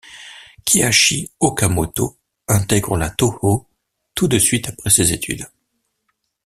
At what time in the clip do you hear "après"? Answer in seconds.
4.69-4.89